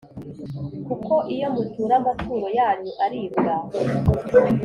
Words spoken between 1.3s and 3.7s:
iyo mutura amaturo yanyu aribwa